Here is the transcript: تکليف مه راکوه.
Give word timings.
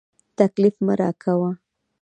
تکليف 0.37 0.75
مه 0.85 0.93
راکوه. 0.99 1.49